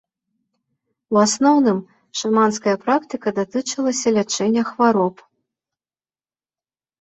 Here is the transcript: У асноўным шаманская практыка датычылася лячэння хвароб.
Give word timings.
У 1.15 1.17
асноўным 1.25 1.77
шаманская 2.21 2.73
практыка 2.85 3.29
датычылася 3.41 4.07
лячэння 4.17 4.63
хвароб. 4.71 5.15